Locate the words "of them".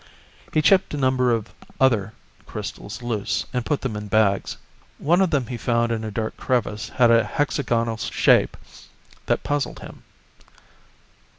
5.21-5.45